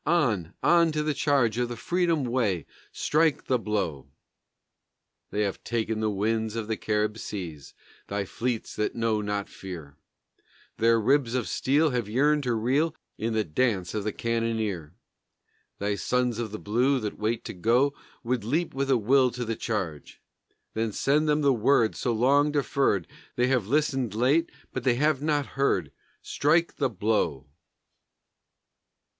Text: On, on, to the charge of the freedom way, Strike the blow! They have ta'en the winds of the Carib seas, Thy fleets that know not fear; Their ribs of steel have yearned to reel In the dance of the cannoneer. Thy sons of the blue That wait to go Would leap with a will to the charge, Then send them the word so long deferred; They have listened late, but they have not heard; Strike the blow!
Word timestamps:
On, 0.03 0.55
on, 0.63 0.91
to 0.93 1.03
the 1.03 1.13
charge 1.13 1.59
of 1.59 1.69
the 1.69 1.75
freedom 1.77 2.23
way, 2.23 2.65
Strike 2.91 3.45
the 3.45 3.59
blow! 3.59 4.09
They 5.29 5.41
have 5.43 5.63
ta'en 5.63 5.99
the 5.99 6.09
winds 6.09 6.55
of 6.55 6.65
the 6.67 6.75
Carib 6.75 7.19
seas, 7.19 7.75
Thy 8.07 8.25
fleets 8.25 8.75
that 8.77 8.95
know 8.95 9.21
not 9.21 9.47
fear; 9.47 9.97
Their 10.77 10.99
ribs 10.99 11.35
of 11.35 11.47
steel 11.47 11.91
have 11.91 12.09
yearned 12.09 12.41
to 12.45 12.55
reel 12.55 12.95
In 13.19 13.33
the 13.33 13.43
dance 13.43 13.93
of 13.93 14.03
the 14.03 14.11
cannoneer. 14.11 14.95
Thy 15.77 15.93
sons 15.93 16.39
of 16.39 16.49
the 16.51 16.57
blue 16.57 16.99
That 16.99 17.19
wait 17.19 17.45
to 17.45 17.53
go 17.53 17.93
Would 18.23 18.43
leap 18.43 18.73
with 18.73 18.89
a 18.89 18.97
will 18.97 19.29
to 19.29 19.45
the 19.45 19.55
charge, 19.55 20.19
Then 20.73 20.91
send 20.91 21.29
them 21.29 21.41
the 21.41 21.53
word 21.53 21.95
so 21.95 22.11
long 22.11 22.51
deferred; 22.51 23.05
They 23.35 23.49
have 23.49 23.67
listened 23.67 24.15
late, 24.15 24.51
but 24.73 24.83
they 24.83 24.95
have 24.95 25.21
not 25.21 25.45
heard; 25.45 25.91
Strike 26.23 26.77
the 26.77 26.89
blow! 26.89 27.45